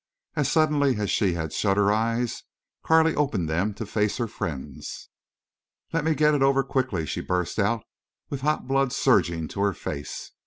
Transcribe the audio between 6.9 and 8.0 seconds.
she burst out,